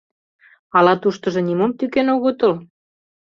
Ала 0.77 0.93
туштыжо 1.01 1.41
нимом 1.47 1.71
тӱкен 1.77 2.07
огытыл? 2.15 2.53